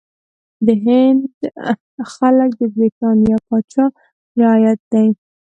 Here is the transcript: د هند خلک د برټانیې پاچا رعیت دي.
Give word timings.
د 0.65 0.67
هند 0.85 1.21
خلک 2.13 2.49
د 2.59 2.61
برټانیې 2.75 3.37
پاچا 3.47 3.85
رعیت 4.39 4.81
دي. 4.91 5.07